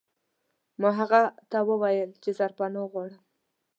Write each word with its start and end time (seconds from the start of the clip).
ما 0.81 0.89
هغه 0.99 1.21
ته 1.51 1.57
وویل 1.69 2.09
چې 2.23 2.29
سرپناه 2.39 2.87
غواړم. 2.91 3.21